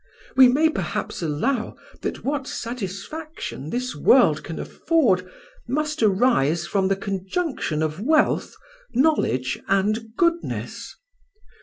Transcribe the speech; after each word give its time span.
We 0.35 0.47
may 0.47 0.67
perhaps 0.67 1.21
allow 1.21 1.75
that 2.01 2.23
what 2.23 2.47
satisfaction 2.47 3.69
this 3.69 3.95
world 3.95 4.43
can 4.43 4.57
afford 4.57 5.29
must 5.67 6.01
arise 6.01 6.65
from 6.65 6.87
the 6.87 6.95
conjunction 6.95 7.83
of 7.83 7.99
wealth, 7.99 8.55
knowledge, 8.95 9.59
and 9.67 10.15
goodness. 10.17 10.95